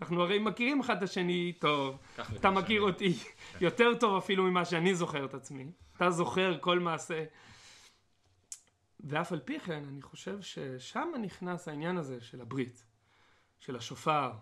[0.00, 1.98] ואנחנו הרי מכירים אחד את השני טוב,
[2.36, 2.82] אתה מכיר.
[2.82, 3.58] אותי כן.
[3.64, 7.24] יותר טוב אפילו ממה שאני זוכר את עצמי, אתה זוכר כל מעשה.
[9.00, 12.86] ואף על פי כן, אני חושב ששם נכנס העניין הזה של הברית.
[13.60, 14.32] של השופר,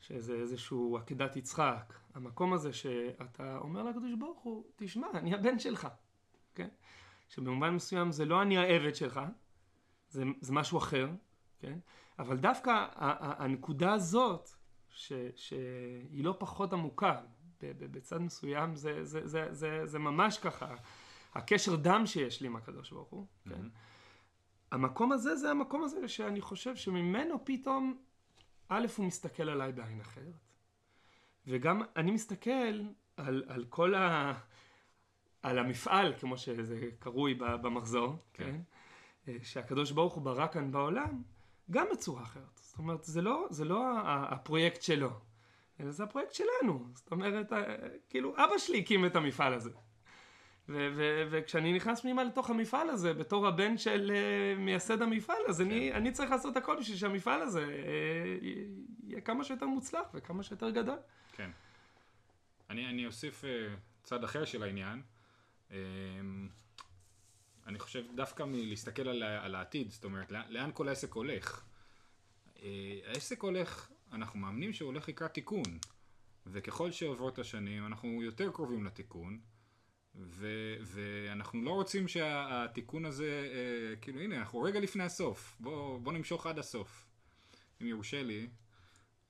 [0.00, 5.88] שזה איזשהו עקדת יצחק, המקום הזה שאתה אומר לקדוש ברוך הוא, תשמע, אני הבן שלך,
[6.54, 6.68] כן?
[7.28, 9.20] שבמובן מסוים זה לא אני העבד שלך,
[10.08, 11.08] זה, זה משהו אחר,
[11.58, 11.78] כן?
[12.18, 12.86] אבל דווקא
[13.20, 14.50] הנקודה הזאת,
[14.94, 17.20] ש, שהיא לא פחות עמוקה,
[17.60, 20.74] בצד מסוים זה, זה, זה, זה, זה ממש ככה,
[21.34, 23.50] הקשר דם שיש לי עם הקדוש ברוך הוא, כן?
[23.50, 23.78] Mm-hmm.
[24.72, 27.98] המקום הזה זה המקום הזה שאני חושב שממנו פתאום
[28.68, 30.48] א', הוא מסתכל עליי בעין אחרת,
[31.46, 32.80] וגם אני מסתכל
[33.16, 34.34] על, על כל ה...
[35.42, 38.44] על המפעל, כמו שזה קרוי במחזור, כן.
[38.44, 38.60] כן?
[39.28, 41.22] אה, שהקדוש ברוך הוא ברא כאן בעולם,
[41.70, 42.60] גם בצורה אחרת.
[42.74, 45.10] זאת אומרת, זה לא, זה לא הפרויקט שלו,
[45.80, 46.86] אלא זה הפרויקט שלנו.
[46.94, 47.76] זאת אומרת, אה,
[48.10, 49.70] כאילו, אבא שלי הקים את המפעל הזה.
[50.68, 55.58] ו- ו- וכשאני נכנס פנימה לתוך המפעל הזה, בתור הבן של uh, מייסד המפעל, אז
[55.58, 55.64] כן.
[55.64, 58.44] אני, אני צריך לעשות הכל בשביל שהמפעל הזה uh,
[59.04, 60.98] יהיה כמה שיותר מוצלח וכמה שיותר גדול.
[61.32, 61.50] כן.
[62.70, 63.46] אני, אני אוסיף uh,
[64.02, 65.02] צד אחר של העניין.
[65.70, 65.74] Uh,
[67.66, 71.64] אני חושב דווקא מלהסתכל על, על העתיד, זאת אומרת, לאן כל העסק הולך.
[72.64, 72.66] Uh,
[73.06, 75.78] העסק הולך, אנחנו מאמנים שהוא הולך לקראת תיקון,
[76.46, 79.40] וככל שעוברות השנים אנחנו יותר קרובים לתיקון.
[80.16, 86.12] ו- ואנחנו לא רוצים שהתיקון הזה, אה, כאילו הנה אנחנו רגע לפני הסוף, בוא, בוא
[86.12, 87.06] נמשוך עד הסוף.
[87.82, 88.48] אם יורשה לי,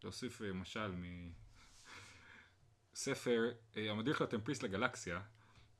[0.02, 0.92] להוסיף אה, משל
[2.92, 5.20] מספר אה, המדריך לטמפריסט לגלקסיה,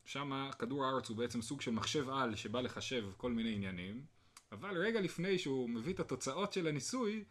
[0.04, 4.04] שם כדור הארץ הוא בעצם סוג של מחשב על שבא לחשב כל מיני עניינים,
[4.52, 7.24] אבל רגע לפני שהוא מביא את התוצאות של הניסוי,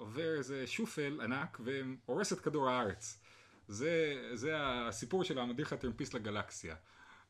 [0.00, 3.20] עובר איזה שופל ענק והורס את כדור הארץ.
[3.68, 6.76] זה, זה הסיפור של המדריך הטרמפיסט לגלקסיה.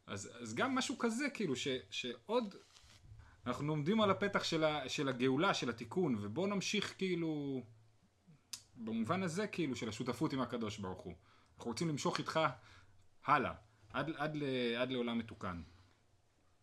[0.07, 2.55] אז, אז גם משהו כזה, כאילו, ש, שעוד
[3.47, 7.63] אנחנו עומדים על הפתח של, ה, של הגאולה, של התיקון, ובואו נמשיך כאילו,
[8.77, 11.15] במובן הזה כאילו, של השותפות עם הקדוש ברוך הוא.
[11.57, 12.41] אנחנו רוצים למשוך איתך
[13.25, 13.53] הלאה,
[13.93, 14.45] עד, עד, ל,
[14.79, 15.63] עד לעולם מתוקן.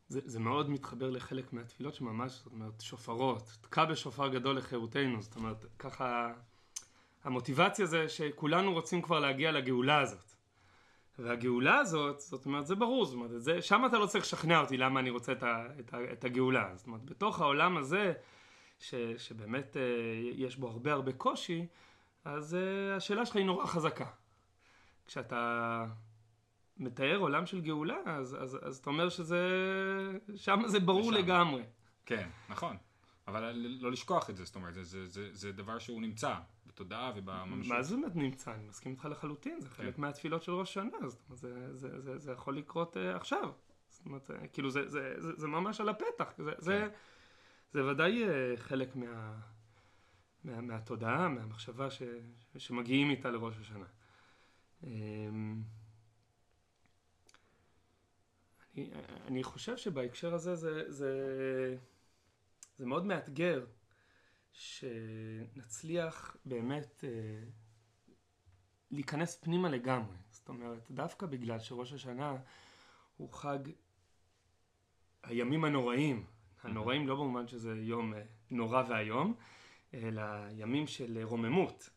[0.10, 5.36] זה, זה מאוד מתחבר לחלק מהתפילות שממש, זאת אומרת, שופרות, תקע בשופר גדול לחירותנו, זאת
[5.36, 6.34] אומרת, ככה,
[7.24, 10.32] המוטיבציה זה שכולנו רוצים כבר להגיע לגאולה הזאת.
[11.20, 14.78] והגאולה הזאת, זאת אומרת, זה ברור, זאת אומרת, זה, שם אתה לא צריך לשכנע אותי
[14.78, 16.72] למה אני רוצה את, ה, את, ה, את הגאולה.
[16.76, 18.14] זאת אומרת, בתוך העולם הזה,
[18.80, 19.82] ש, שבאמת אה,
[20.36, 21.68] יש בו הרבה הרבה קושי,
[22.26, 24.06] אז אה, השאלה שלך היא נורא חזקה.
[25.08, 25.86] כשאתה
[26.80, 29.40] מתאר עולם של גאולה, אז, אז, אז אתה אומר שזה,
[30.36, 31.24] שם זה ברור לשם.
[31.24, 31.64] לגמרי.
[32.06, 32.78] כן, נכון.
[33.28, 36.36] אבל לא לשכוח את זה, זאת אומרת, זה, זה, זה, זה דבר שהוא נמצא
[36.66, 37.74] בתודעה ובממשות.
[37.74, 38.54] מה זה באמת נמצא?
[38.54, 40.02] אני מסכים איתך לחלוטין, זה חלק כן.
[40.02, 43.52] מהתפילות של ראש השנה, זאת אומרת, זה, זה, זה, זה יכול לקרות uh, עכשיו.
[43.90, 46.62] זאת אומרת, uh, כאילו זה, זה, זה, זה ממש על הפתח, זה, כן.
[46.62, 46.88] זה,
[47.74, 49.34] זה ודאי uh, חלק מה,
[50.44, 52.02] מה, מהתודעה, מהמחשבה ש,
[52.58, 53.86] שמגיעים איתה לראש השנה.
[54.84, 54.88] Um,
[59.28, 61.78] אני, חושב שבהקשר הזה זה, זה,
[62.78, 63.66] זה מאוד מאתגר
[64.52, 67.10] שנצליח באמת אה,
[68.92, 70.18] להיכנס פנימה לגמרי.
[70.30, 72.36] זאת אומרת, דווקא בגלל שראש השנה
[73.18, 73.60] הוא חג
[75.24, 76.26] הימים הנוראים,
[76.64, 79.36] הנוראים לא במובן שזה יום אה, נורא ואיום,
[79.94, 81.90] אלא ימים של רוממות.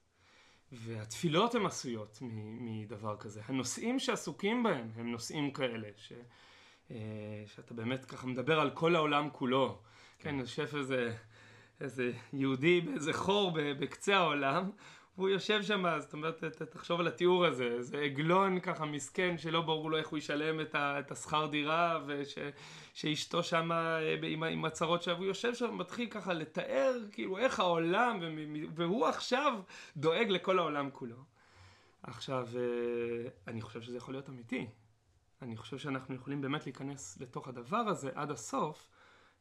[0.72, 2.18] והתפילות הן עשויות
[2.60, 3.40] מדבר כזה.
[3.44, 6.18] הנושאים שעסוקים בהם הם נושאים כאלה, ש, אה,
[7.46, 9.78] שאתה באמת ככה מדבר על כל העולם כולו.
[10.18, 11.16] כן, יושב איזה,
[11.80, 14.70] איזה יהודי באיזה חור בקצה העולם,
[15.16, 19.90] והוא יושב שם, זאת אומרת, תחשוב על התיאור הזה, איזה עגלון ככה מסכן שלא ברור
[19.90, 25.02] לו איך הוא ישלם את, ה, את השכר דירה, ושאשתו שם אה, עם, עם הצרות
[25.02, 28.20] שלו, והוא יושב שם ומתחיל ככה לתאר כאילו איך העולם,
[28.74, 29.60] והוא עכשיו
[29.96, 31.24] דואג לכל העולם כולו.
[32.02, 34.66] עכשיו, אה, אני חושב שזה יכול להיות אמיתי.
[35.42, 38.88] אני חושב שאנחנו יכולים באמת להיכנס לתוך הדבר הזה עד הסוף,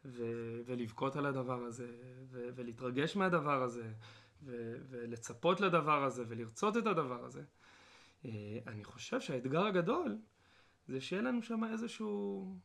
[0.06, 1.88] ו- ולבכות על הדבר הזה,
[2.30, 3.94] ו- ולהתרגש מהדבר הזה,
[4.44, 7.44] ו- ולצפות לדבר הזה ולרצות את הדבר הזה.
[8.26, 10.18] אה, אני חושב שהאתגר הגדול
[10.88, 12.56] זה שיהיה לנו שם איזשהו,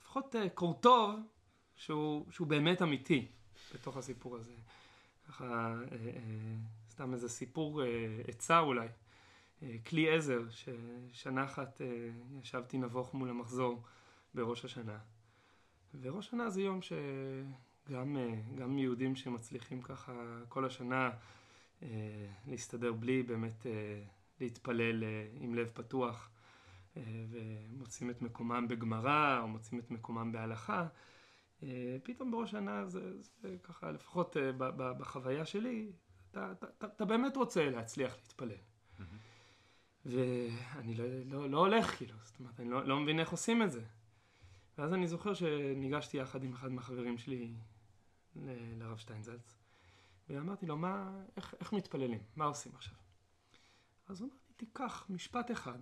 [0.00, 1.20] לפחות אה, קורטוב
[1.76, 3.28] שהוא, שהוא באמת אמיתי
[3.74, 4.52] בתוך הסיפור הזה.
[5.28, 5.98] ככה, אה,
[6.90, 7.82] סתם איזה סיפור
[8.28, 8.88] עצה אולי.
[9.86, 11.80] כלי עזר, ששנה אחת
[12.42, 13.82] ישבתי נבוך מול המחזור
[14.34, 14.98] בראש השנה.
[16.00, 16.92] וראש השנה זה יום ש...
[17.92, 20.12] גם, אה, גם יהודים שמצליחים ככה
[20.48, 21.10] כל השנה
[21.82, 21.88] אה,
[22.46, 24.02] להסתדר בלי באמת אה,
[24.40, 25.04] להתפלל
[25.40, 26.30] עם לב פתוח
[27.30, 30.86] ומוצאים את מקומם בגמרא או מוצאים את מקומם בהלכה,
[32.02, 34.36] פתאום בראש השנה זה, זה ככה, לפחות
[34.76, 35.92] בחוויה שלי,
[36.30, 38.56] אתה, אתה, אתה באמת רוצה להצליח להתפלל.
[40.06, 43.72] ואני לא, לא, לא הולך, כאילו, זאת אומרת, אני לא, לא מבין איך עושים את
[43.72, 43.84] זה.
[44.78, 47.54] ואז אני זוכר שניגשתי יחד עם אחד מהחברים שלי
[48.78, 49.56] לרב שטיינזלץ,
[50.28, 52.20] ואמרתי לו, מה, איך, איך מתפללים?
[52.36, 52.94] מה עושים עכשיו?
[54.08, 55.78] אז הוא אמר לי, תיקח משפט אחד,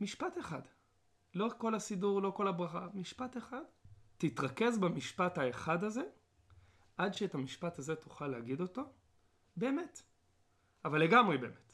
[0.00, 0.62] משפט אחד,
[1.34, 3.62] לא כל הסידור, לא כל הברכה, משפט אחד,
[4.18, 6.02] תתרכז במשפט האחד הזה,
[6.96, 8.82] עד שאת המשפט הזה תוכל להגיד אותו,
[9.56, 10.02] באמת,
[10.84, 11.65] אבל לגמרי באמת.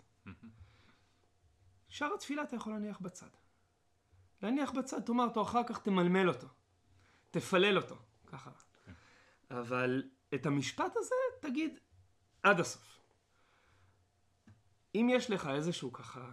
[1.89, 3.27] שאר התפילה אתה יכול להניח בצד.
[4.43, 6.47] להניח בצד, תאמר אותו, אחר כך תמלמל אותו,
[7.31, 8.51] תפלל אותו, ככה.
[9.51, 10.03] אבל
[10.35, 11.79] את המשפט הזה תגיד
[12.43, 12.99] עד הסוף.
[14.95, 16.31] אם יש לך איזשהו ככה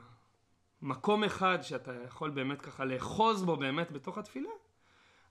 [0.82, 4.50] מקום אחד שאתה יכול באמת ככה לאחוז בו באמת בתוך התפילה,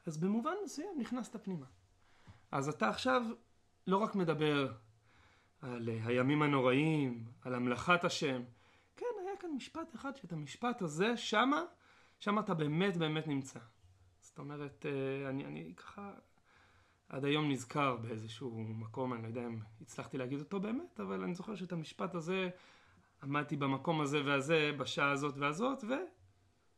[0.07, 1.67] אז במובן מסוים נכנסת פנימה.
[2.51, 3.23] אז אתה עכשיו
[3.87, 4.73] לא רק מדבר
[5.63, 8.43] על הימים הנוראים, על המלאכת השם,
[8.97, 11.63] כן, היה כאן משפט אחד שאת המשפט הזה, שמה,
[12.21, 13.59] שמה אתה באמת באמת נמצא.
[14.21, 16.13] זאת אומרת, אה, אני, אני ככה
[17.09, 21.35] עד היום נזכר באיזשהו מקום, אני לא יודע אם הצלחתי להגיד אותו באמת, אבל אני
[21.35, 22.49] זוכר שאת המשפט הזה
[23.23, 25.85] עמדתי במקום הזה והזה, בשעה הזאת והזאת,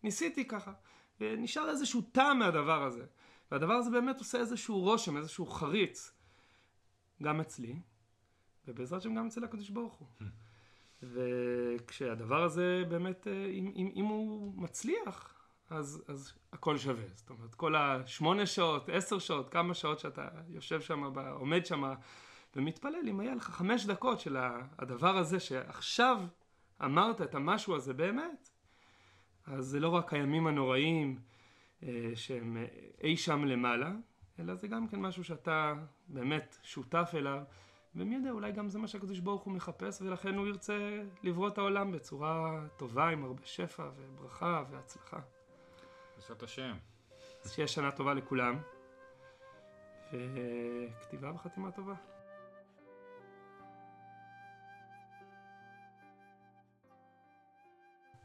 [0.03, 0.73] וניסיתי ככה.
[1.21, 3.07] ונשאר איזשהו טעם מהדבר הזה.
[3.51, 6.13] והדבר הזה באמת עושה איזשהו רושם, איזשהו חריץ,
[7.23, 7.77] גם אצלי,
[8.71, 10.09] ובעזרת השם גם אצל הקדוש ברוך הוא.
[11.03, 15.35] וכשהדבר הזה באמת, אה, אם, אם, אם הוא מצליח,
[15.71, 17.05] אז, אז הכל שווה.
[17.15, 21.93] זאת אומרת, כל השמונה שעות, עשר שעות, כמה שעות שאתה יושב שם, עומד שם
[22.57, 24.37] ומתפלל, אם היה לך חמש דקות של
[24.79, 26.23] הדבר הזה שעכשיו
[26.85, 28.51] אמרת את המשהו הזה באמת,
[29.47, 31.19] אז זה לא רק הימים הנוראים
[31.83, 32.57] אה, שהם
[33.03, 33.93] אי שם למעלה,
[34.39, 35.75] אלא זה גם כן משהו שאתה
[36.09, 37.43] באמת שותף אליו,
[37.95, 41.59] ומי יודע, אולי גם זה מה שהקדוש ברוך הוא מחפש, ולכן הוא ירצה לברוא את
[41.59, 45.21] העולם בצורה טובה, עם הרבה שפע וברכה והצלחה.
[46.17, 46.77] בעזרת השם.
[47.45, 48.59] אז שיהיה שנה טובה לכולם,
[50.13, 51.95] וכתיבה וחתימה טובה.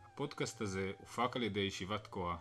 [0.06, 2.38] הפודקאסט הזה הופק על ידי ישיבת תקוע.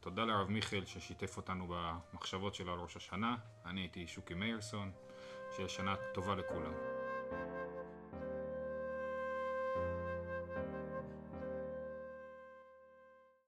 [0.00, 3.36] תודה לרב מיכאל ששיתף אותנו במחשבות שלו על ראש השנה.
[3.64, 4.92] אני הייתי שוקי מאירסון.
[5.52, 6.72] שיהיה שנה טובה לכולם.